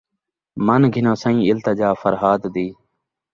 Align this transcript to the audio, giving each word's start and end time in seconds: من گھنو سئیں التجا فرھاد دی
من 0.65 0.81
گھنو 0.93 1.13
سئیں 1.21 1.47
التجا 1.51 1.89
فرھاد 2.01 2.41
دی 2.53 2.67